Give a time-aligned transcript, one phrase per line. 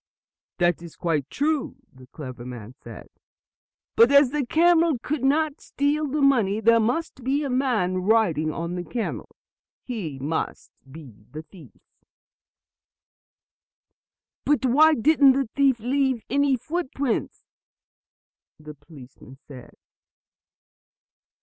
[0.57, 3.07] "That is quite true," the clever man said.
[3.95, 8.51] "But as the camel could not steal the money, there must be a man riding
[8.51, 9.29] on the camel.
[9.83, 11.77] He must be the thief."
[14.43, 17.43] "But why didn't the thief leave any footprints?"
[18.59, 19.75] the policemen asked.